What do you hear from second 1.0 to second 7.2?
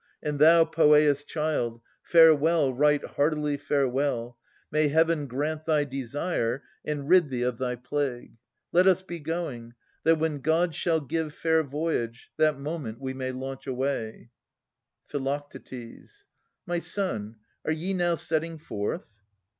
child, Farewell, right heartily farewell! May Heaven Grant thy desire, and